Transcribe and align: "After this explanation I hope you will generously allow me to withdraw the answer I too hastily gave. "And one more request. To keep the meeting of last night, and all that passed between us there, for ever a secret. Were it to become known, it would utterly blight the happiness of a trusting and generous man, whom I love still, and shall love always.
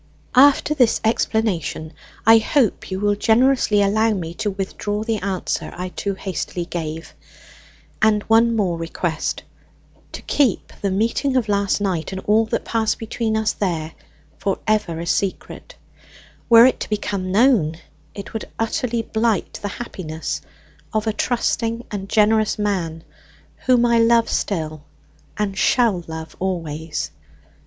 "After 0.33 0.73
this 0.73 0.99
explanation 1.03 1.93
I 2.25 2.39
hope 2.39 2.89
you 2.89 2.99
will 2.99 3.13
generously 3.13 3.83
allow 3.83 4.13
me 4.15 4.33
to 4.33 4.49
withdraw 4.49 5.03
the 5.03 5.17
answer 5.17 5.71
I 5.77 5.89
too 5.89 6.15
hastily 6.15 6.65
gave. 6.65 7.13
"And 8.01 8.23
one 8.23 8.55
more 8.55 8.79
request. 8.79 9.43
To 10.13 10.23
keep 10.23 10.73
the 10.81 10.89
meeting 10.89 11.35
of 11.37 11.47
last 11.47 11.79
night, 11.81 12.11
and 12.11 12.19
all 12.21 12.45
that 12.47 12.65
passed 12.65 12.97
between 12.97 13.37
us 13.37 13.51
there, 13.53 13.93
for 14.39 14.57
ever 14.65 14.99
a 14.99 15.05
secret. 15.05 15.75
Were 16.49 16.65
it 16.65 16.79
to 16.79 16.89
become 16.89 17.31
known, 17.31 17.77
it 18.15 18.33
would 18.33 18.49
utterly 18.57 19.03
blight 19.03 19.59
the 19.61 19.67
happiness 19.67 20.41
of 20.95 21.05
a 21.05 21.13
trusting 21.13 21.85
and 21.91 22.09
generous 22.09 22.57
man, 22.57 23.03
whom 23.67 23.85
I 23.85 23.99
love 23.99 24.29
still, 24.31 24.81
and 25.37 25.55
shall 25.55 26.03
love 26.07 26.35
always. 26.39 27.11